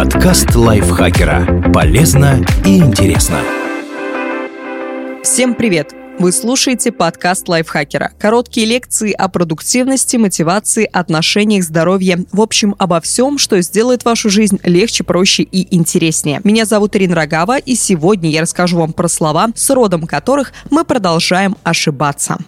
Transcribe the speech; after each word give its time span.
Подкаст 0.00 0.54
лайфхакера. 0.54 1.70
Полезно 1.74 2.42
и 2.64 2.78
интересно. 2.78 3.36
Всем 5.22 5.54
привет! 5.54 5.92
Вы 6.18 6.32
слушаете 6.32 6.90
подкаст 6.90 7.46
лайфхакера. 7.50 8.10
Короткие 8.18 8.66
лекции 8.66 9.12
о 9.12 9.28
продуктивности, 9.28 10.16
мотивации, 10.16 10.88
отношениях, 10.90 11.64
здоровье. 11.64 12.24
В 12.32 12.40
общем, 12.40 12.74
обо 12.78 13.02
всем, 13.02 13.36
что 13.36 13.60
сделает 13.60 14.06
вашу 14.06 14.30
жизнь 14.30 14.58
легче, 14.64 15.04
проще 15.04 15.42
и 15.42 15.76
интереснее. 15.76 16.40
Меня 16.44 16.64
зовут 16.64 16.96
Ирина 16.96 17.14
Рогава, 17.14 17.58
и 17.58 17.74
сегодня 17.74 18.30
я 18.30 18.40
расскажу 18.40 18.78
вам 18.78 18.94
про 18.94 19.08
слова, 19.08 19.48
с 19.54 19.68
родом 19.68 20.06
которых 20.06 20.54
мы 20.70 20.84
продолжаем 20.84 21.56
ошибаться. 21.62 22.38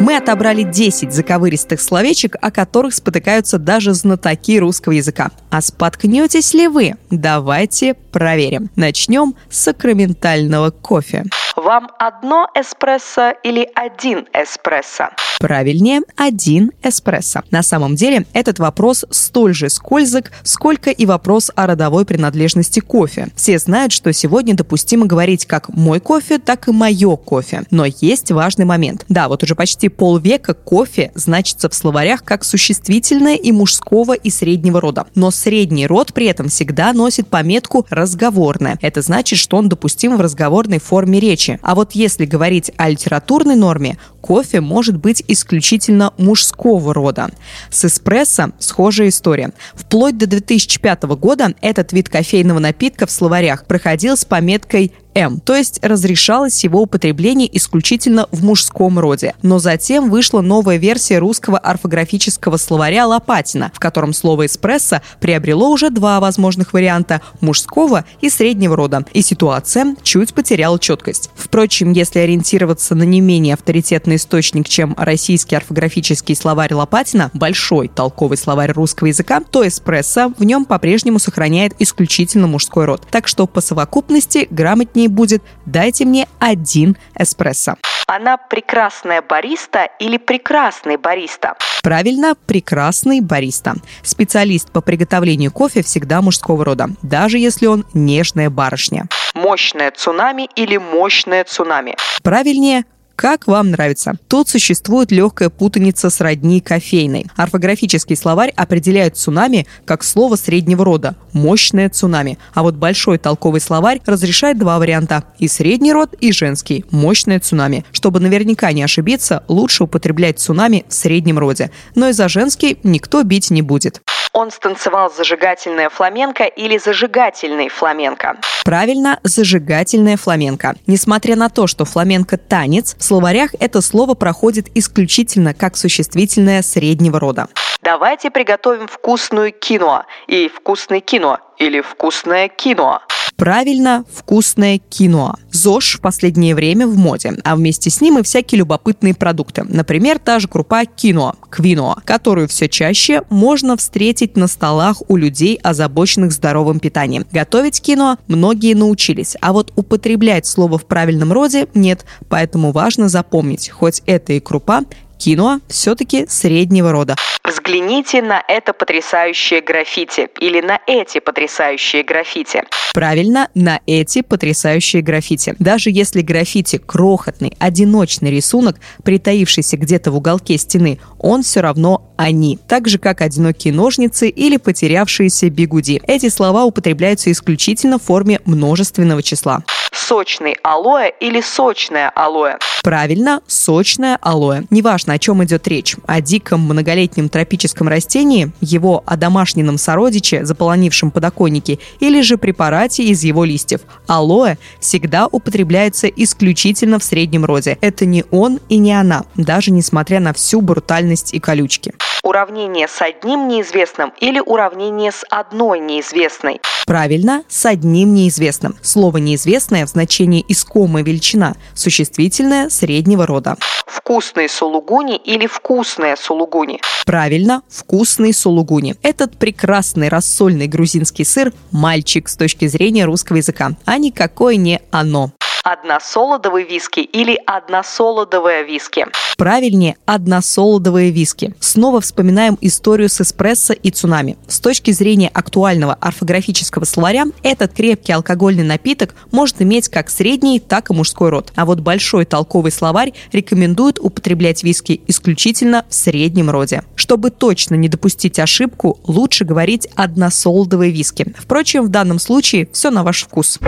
Мы 0.00 0.16
отобрали 0.16 0.62
10 0.62 1.12
заковыристых 1.12 1.80
словечек, 1.80 2.36
о 2.40 2.50
которых 2.50 2.94
спотыкаются 2.94 3.58
даже 3.58 3.94
знатоки 3.94 4.58
русского 4.58 4.92
языка. 4.92 5.30
А 5.50 5.60
споткнетесь 5.60 6.54
ли 6.54 6.68
вы? 6.68 6.94
Давайте 7.10 7.94
проверим. 7.94 8.70
Начнем 8.76 9.34
с 9.50 9.58
сакраментального 9.58 10.70
кофе. 10.70 11.24
Вам 11.68 11.90
одно 11.98 12.48
эспрессо 12.54 13.34
или 13.44 13.68
один 13.74 14.26
эспрессо? 14.32 15.10
Правильнее, 15.38 16.00
один 16.16 16.72
эспрессо. 16.82 17.42
На 17.50 17.62
самом 17.62 17.94
деле, 17.94 18.26
этот 18.32 18.58
вопрос 18.58 19.04
столь 19.10 19.52
же 19.52 19.68
скользок, 19.68 20.32
сколько 20.44 20.90
и 20.90 21.04
вопрос 21.04 21.50
о 21.54 21.66
родовой 21.66 22.06
принадлежности 22.06 22.80
кофе. 22.80 23.28
Все 23.36 23.58
знают, 23.58 23.92
что 23.92 24.10
сегодня 24.14 24.54
допустимо 24.54 25.04
говорить 25.04 25.44
как 25.44 25.68
«мой 25.68 26.00
кофе», 26.00 26.38
так 26.38 26.68
и 26.68 26.72
«моё 26.72 27.18
кофе». 27.18 27.64
Но 27.70 27.84
есть 27.84 28.32
важный 28.32 28.64
момент. 28.64 29.04
Да, 29.10 29.28
вот 29.28 29.42
уже 29.42 29.54
почти 29.54 29.90
полвека 29.90 30.54
кофе 30.54 31.12
значится 31.14 31.68
в 31.68 31.74
словарях 31.74 32.24
как 32.24 32.44
существительное 32.44 33.36
и 33.36 33.52
мужского, 33.52 34.14
и 34.14 34.30
среднего 34.30 34.80
рода. 34.80 35.06
Но 35.14 35.30
средний 35.30 35.86
род 35.86 36.14
при 36.14 36.28
этом 36.28 36.48
всегда 36.48 36.94
носит 36.94 37.28
пометку 37.28 37.86
«разговорное». 37.90 38.78
Это 38.80 39.02
значит, 39.02 39.38
что 39.38 39.58
он 39.58 39.68
допустим 39.68 40.16
в 40.16 40.20
разговорной 40.22 40.80
форме 40.80 41.20
речи. 41.20 41.57
А 41.62 41.74
вот 41.74 41.92
если 41.92 42.24
говорить 42.24 42.70
о 42.76 42.88
литературной 42.88 43.56
норме, 43.56 43.98
кофе 44.20 44.60
может 44.60 44.96
быть 44.96 45.22
исключительно 45.28 46.12
мужского 46.18 46.94
рода. 46.94 47.30
С 47.70 47.84
эспрессо 47.84 48.52
схожая 48.58 49.08
история. 49.08 49.52
Вплоть 49.74 50.18
до 50.18 50.26
2005 50.26 51.04
года 51.04 51.54
этот 51.60 51.92
вид 51.92 52.08
кофейного 52.08 52.58
напитка 52.58 53.06
в 53.06 53.10
словарях 53.10 53.66
проходил 53.66 54.16
с 54.16 54.24
пометкой 54.24 54.92
М, 55.14 55.40
то 55.40 55.56
есть 55.56 55.80
разрешалось 55.82 56.62
его 56.62 56.82
употребление 56.82 57.48
исключительно 57.56 58.28
в 58.30 58.44
мужском 58.44 58.98
роде. 58.98 59.34
Но 59.42 59.58
затем 59.58 60.10
вышла 60.10 60.40
новая 60.40 60.76
версия 60.76 61.18
русского 61.18 61.58
орфографического 61.58 62.56
словаря 62.56 63.06
Лопатина, 63.06 63.72
в 63.74 63.80
котором 63.80 64.12
слово 64.12 64.46
«эспрессо» 64.46 65.00
приобрело 65.20 65.70
уже 65.70 65.90
два 65.90 66.20
возможных 66.20 66.72
варианта– 66.72 67.20
мужского 67.40 68.04
и 68.20 68.30
среднего 68.30 68.76
рода, 68.76 69.04
и 69.12 69.22
ситуация 69.22 69.96
чуть 70.02 70.34
потеряла 70.34 70.78
четкость. 70.78 71.30
Впрочем, 71.34 71.92
если 71.92 72.20
ориентироваться 72.20 72.94
на 72.94 73.02
не 73.02 73.20
менее 73.20 73.54
авторитетный 73.54 74.16
источник, 74.16 74.68
чем 74.68 74.94
российский 74.96 75.56
орфографический 75.56 76.36
словарь 76.36 76.74
Лопатина, 76.74 77.30
большой 77.34 77.88
толковый 77.88 78.36
словарь 78.36 78.72
русского 78.72 79.08
языка, 79.08 79.40
то 79.40 79.66
эспрессо 79.66 80.32
в 80.38 80.44
нем 80.44 80.64
по-прежнему 80.64 81.18
сохраняет 81.18 81.74
исключительно 81.78 82.46
мужской 82.46 82.84
род. 82.84 83.06
Так 83.10 83.26
что 83.26 83.46
по 83.46 83.60
совокупности 83.60 84.46
грамотнее 84.50 84.97
будет 85.06 85.42
«дайте 85.66 86.04
мне 86.04 86.26
один 86.40 86.96
эспрессо». 87.14 87.76
Она 88.08 88.38
прекрасная 88.38 89.20
бариста 89.20 89.84
или 90.00 90.16
прекрасный 90.16 90.96
бариста? 90.96 91.56
Правильно, 91.82 92.34
прекрасный 92.46 93.20
бариста. 93.20 93.74
Специалист 94.02 94.72
по 94.72 94.80
приготовлению 94.80 95.52
кофе 95.52 95.82
всегда 95.82 96.22
мужского 96.22 96.64
рода, 96.64 96.88
даже 97.02 97.38
если 97.38 97.66
он 97.66 97.84
нежная 97.92 98.48
барышня. 98.48 99.08
Мощное 99.34 99.90
цунами 99.90 100.48
или 100.56 100.78
мощное 100.78 101.44
цунами? 101.44 101.96
Правильнее, 102.22 102.86
как 103.18 103.48
вам 103.48 103.72
нравится? 103.72 104.14
Тут 104.28 104.48
существует 104.48 105.10
легкая 105.10 105.48
путаница 105.50 106.08
с 106.08 106.20
родней 106.20 106.60
кофейной. 106.60 107.26
Орфографический 107.34 108.14
словарь 108.14 108.52
определяет 108.54 109.16
цунами 109.16 109.66
как 109.84 110.04
слово 110.04 110.36
среднего 110.36 110.84
рода– 110.84 111.16
мощное 111.32 111.90
цунами. 111.90 112.38
А 112.54 112.62
вот 112.62 112.76
большой 112.76 113.18
толковый 113.18 113.60
словарь 113.60 114.00
разрешает 114.06 114.56
два 114.56 114.78
варианта– 114.78 115.24
и 115.40 115.48
средний 115.48 115.92
род, 115.92 116.14
и 116.20 116.30
женский– 116.30 116.84
мощное 116.92 117.40
цунами. 117.40 117.84
Чтобы 117.90 118.20
наверняка 118.20 118.70
не 118.70 118.84
ошибиться, 118.84 119.42
лучше 119.48 119.82
употреблять 119.82 120.38
цунами 120.38 120.84
в 120.88 120.94
среднем 120.94 121.40
роде. 121.40 121.72
Но 121.96 122.10
и 122.10 122.12
за 122.12 122.28
женский 122.28 122.78
никто 122.84 123.24
бить 123.24 123.50
не 123.50 123.62
будет. 123.62 124.00
Он 124.40 124.52
станцевал 124.52 125.10
зажигательное 125.10 125.88
фламенко 125.88 126.44
или 126.44 126.78
зажигательный 126.78 127.68
фламенко? 127.68 128.36
Правильно, 128.64 129.18
зажигательное 129.24 130.16
фламенко. 130.16 130.76
Несмотря 130.86 131.34
на 131.34 131.48
то, 131.48 131.66
что 131.66 131.84
фламенко– 131.84 132.36
танец, 132.48 132.94
в 132.96 133.02
словарях 133.02 133.50
это 133.58 133.80
слово 133.80 134.14
проходит 134.14 134.68
исключительно 134.76 135.54
как 135.54 135.76
существительное 135.76 136.62
среднего 136.62 137.18
рода. 137.18 137.48
Давайте 137.82 138.30
приготовим 138.30 138.86
вкусную 138.86 139.50
кино 139.50 140.04
и 140.28 140.48
вкусный 140.48 141.00
кино 141.00 141.40
или 141.56 141.80
вкусное 141.80 142.46
кино. 142.46 143.02
Правильно, 143.38 144.04
вкусное 144.12 144.78
кино. 144.78 145.36
ЗОЖ 145.52 145.98
в 145.98 146.00
последнее 146.00 146.56
время 146.56 146.88
в 146.88 146.96
моде, 146.96 147.34
а 147.44 147.54
вместе 147.54 147.88
с 147.88 148.00
ним 148.00 148.18
и 148.18 148.24
всякие 148.24 148.58
любопытные 148.58 149.14
продукты. 149.14 149.62
Например, 149.62 150.18
та 150.18 150.40
же 150.40 150.48
крупа 150.48 150.84
кино, 150.86 151.36
квиноа, 151.48 152.02
которую 152.04 152.48
все 152.48 152.68
чаще 152.68 153.22
можно 153.30 153.76
встретить 153.76 154.36
на 154.36 154.48
столах 154.48 155.02
у 155.06 155.14
людей, 155.14 155.56
озабоченных 155.62 156.32
здоровым 156.32 156.80
питанием. 156.80 157.26
Готовить 157.30 157.80
кино 157.80 158.18
многие 158.26 158.74
научились, 158.74 159.36
а 159.40 159.52
вот 159.52 159.72
употреблять 159.76 160.44
слово 160.44 160.76
в 160.76 160.86
правильном 160.86 161.32
роде 161.32 161.68
нет, 161.74 162.04
поэтому 162.28 162.72
важно 162.72 163.08
запомнить, 163.08 163.68
хоть 163.68 164.02
это 164.06 164.32
и 164.32 164.40
крупа, 164.40 164.82
кино 165.18 165.60
все-таки 165.68 166.26
среднего 166.28 166.92
рода. 166.92 167.16
Взгляните 167.44 168.22
на 168.22 168.42
это 168.46 168.72
потрясающее 168.72 169.60
граффити 169.60 170.28
или 170.38 170.60
на 170.60 170.80
эти 170.86 171.18
потрясающие 171.18 172.02
граффити. 172.02 172.62
Правильно, 172.92 173.48
на 173.54 173.80
эти 173.86 174.22
потрясающие 174.22 175.02
граффити. 175.02 175.54
Даже 175.58 175.90
если 175.90 176.22
граффити 176.22 176.78
крохотный, 176.78 177.54
одиночный 177.58 178.30
рисунок, 178.30 178.76
притаившийся 179.02 179.76
где-то 179.76 180.10
в 180.10 180.16
уголке 180.16 180.58
стены, 180.58 180.98
он 181.18 181.42
все 181.42 181.60
равно 181.60 182.12
они. 182.16 182.58
Так 182.68 182.88
же, 182.88 182.98
как 182.98 183.20
одинокие 183.20 183.72
ножницы 183.72 184.28
или 184.28 184.56
потерявшиеся 184.56 185.48
бигуди. 185.50 186.00
Эти 186.06 186.28
слова 186.28 186.64
употребляются 186.64 187.30
исключительно 187.30 187.98
в 187.98 188.02
форме 188.02 188.40
множественного 188.44 189.22
числа 189.22 189.62
сочный 189.98 190.56
алоэ 190.62 191.12
или 191.20 191.40
сочное 191.40 192.10
алоэ? 192.14 192.58
Правильно, 192.82 193.42
сочное 193.46 194.18
алоэ. 194.22 194.62
Неважно, 194.70 195.14
о 195.14 195.18
чем 195.18 195.42
идет 195.44 195.66
речь. 195.68 195.96
О 196.06 196.20
диком 196.20 196.60
многолетнем 196.60 197.28
тропическом 197.28 197.88
растении, 197.88 198.52
его 198.60 199.02
одомашненном 199.04 199.78
сородиче, 199.78 200.44
заполонившем 200.44 201.10
подоконники, 201.10 201.80
или 202.00 202.22
же 202.22 202.38
препарате 202.38 203.04
из 203.04 203.24
его 203.24 203.44
листьев. 203.44 203.80
Алоэ 204.06 204.56
всегда 204.80 205.26
употребляется 205.26 206.06
исключительно 206.06 206.98
в 206.98 207.04
среднем 207.04 207.44
роде. 207.44 207.76
Это 207.80 208.06
не 208.06 208.24
он 208.30 208.60
и 208.68 208.78
не 208.78 208.92
она, 208.92 209.24
даже 209.36 209.70
несмотря 209.70 210.20
на 210.20 210.32
всю 210.32 210.60
брутальность 210.60 211.34
и 211.34 211.40
колючки. 211.40 211.92
Уравнение 212.22 212.88
с 212.88 213.00
одним 213.00 213.48
неизвестным 213.48 214.12
или 214.20 214.40
уравнение 214.40 215.12
с 215.12 215.24
одной 215.30 215.80
неизвестной? 215.80 216.60
Правильно, 216.84 217.44
с 217.48 217.66
одним 217.66 218.14
неизвестным. 218.14 218.76
Слово 218.82 219.18
«неизвестное» 219.18 219.84
в 219.88 219.92
значении 219.92 220.44
искомая 220.48 221.02
величина, 221.02 221.56
существительное 221.74 222.70
среднего 222.70 223.26
рода. 223.26 223.56
Вкусные 223.86 224.48
сулугуни 224.48 225.16
или 225.16 225.46
вкусная 225.46 226.16
сулугуни? 226.16 226.80
Правильно, 227.04 227.62
вкусный 227.68 228.32
сулугуни. 228.32 228.94
Этот 229.02 229.36
прекрасный 229.36 230.08
рассольный 230.08 230.66
грузинский 230.66 231.24
сыр– 231.24 231.52
мальчик 231.72 232.28
с 232.28 232.36
точки 232.36 232.66
зрения 232.66 233.04
русского 233.04 233.38
языка, 233.38 233.72
а 233.84 233.98
никакое 233.98 234.56
не 234.56 234.80
оно 234.90 235.32
односолодовый 235.68 236.64
виски 236.64 237.00
или 237.00 237.38
односолодовая 237.46 238.62
виски? 238.62 239.06
Правильнее, 239.36 239.96
односолодовые 240.06 241.10
виски. 241.10 241.54
Снова 241.60 242.00
вспоминаем 242.00 242.56
историю 242.62 243.10
с 243.10 243.20
эспрессо 243.20 243.74
и 243.74 243.90
цунами. 243.90 244.38
С 244.48 244.60
точки 244.60 244.92
зрения 244.92 245.28
актуального 245.28 245.94
орфографического 246.00 246.84
словаря, 246.84 247.26
этот 247.42 247.74
крепкий 247.74 248.12
алкогольный 248.12 248.64
напиток 248.64 249.14
может 249.30 249.60
иметь 249.60 249.88
как 249.88 250.08
средний, 250.08 250.58
так 250.58 250.88
и 250.88 250.94
мужской 250.94 251.28
род. 251.28 251.52
А 251.54 251.66
вот 251.66 251.80
большой 251.80 252.24
толковый 252.24 252.72
словарь 252.72 253.12
рекомендует 253.32 253.98
употреблять 253.98 254.64
виски 254.64 255.02
исключительно 255.06 255.84
в 255.90 255.94
среднем 255.94 256.48
роде. 256.48 256.82
Чтобы 256.94 257.30
точно 257.30 257.74
не 257.74 257.88
допустить 257.90 258.38
ошибку, 258.38 258.98
лучше 259.04 259.44
говорить 259.44 259.86
односолодовые 259.94 260.90
виски. 260.90 261.34
Впрочем, 261.38 261.84
в 261.84 261.88
данном 261.88 262.18
случае 262.18 262.68
все 262.72 262.90
на 262.90 263.04
ваш 263.04 263.24
вкус. 263.24 263.58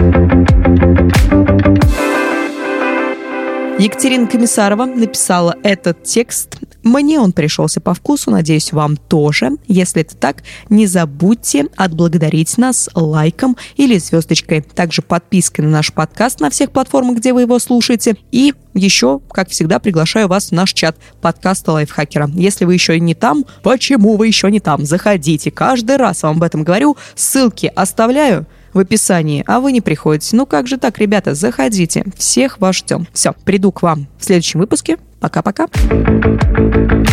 Екатерина 3.80 4.26
Комиссарова 4.26 4.84
написала 4.84 5.56
этот 5.62 6.02
текст. 6.02 6.58
Мне 6.82 7.18
он 7.18 7.32
пришелся 7.32 7.80
по 7.80 7.94
вкусу, 7.94 8.30
надеюсь, 8.30 8.72
вам 8.72 8.98
тоже. 8.98 9.52
Если 9.68 10.02
это 10.02 10.14
так, 10.16 10.42
не 10.68 10.86
забудьте 10.86 11.66
отблагодарить 11.76 12.58
нас 12.58 12.90
лайком 12.94 13.56
или 13.76 13.96
звездочкой. 13.96 14.60
Также 14.60 15.00
подпиской 15.00 15.64
на 15.64 15.70
наш 15.70 15.94
подкаст 15.94 16.40
на 16.40 16.50
всех 16.50 16.72
платформах, 16.72 17.16
где 17.16 17.32
вы 17.32 17.42
его 17.42 17.58
слушаете. 17.58 18.16
И 18.32 18.52
еще, 18.74 19.20
как 19.30 19.48
всегда, 19.48 19.78
приглашаю 19.78 20.28
вас 20.28 20.50
в 20.50 20.52
наш 20.52 20.74
чат 20.74 20.98
подкаста 21.22 21.72
Лайфхакера. 21.72 22.30
Если 22.34 22.66
вы 22.66 22.74
еще 22.74 23.00
не 23.00 23.14
там, 23.14 23.46
почему 23.62 24.18
вы 24.18 24.26
еще 24.26 24.50
не 24.50 24.60
там? 24.60 24.84
Заходите. 24.84 25.50
Каждый 25.50 25.96
раз 25.96 26.22
вам 26.22 26.36
об 26.36 26.42
этом 26.42 26.64
говорю. 26.64 26.98
Ссылки 27.14 27.72
оставляю 27.74 28.46
в 28.72 28.78
описании, 28.78 29.44
а 29.46 29.60
вы 29.60 29.72
не 29.72 29.80
приходите. 29.80 30.36
Ну 30.36 30.46
как 30.46 30.66
же 30.66 30.78
так, 30.78 30.98
ребята, 30.98 31.34
заходите. 31.34 32.04
Всех 32.16 32.60
вас 32.60 32.76
ждем. 32.76 33.06
Все, 33.12 33.34
приду 33.44 33.72
к 33.72 33.82
вам 33.82 34.06
в 34.18 34.24
следующем 34.24 34.60
выпуске. 34.60 34.96
Пока-пока. 35.20 35.68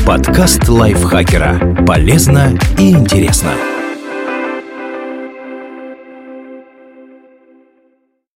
Подкаст 0.05 0.67
лайфхакера. 0.67 1.85
Полезно 1.85 2.57
и 2.77 2.91
интересно. 2.91 3.76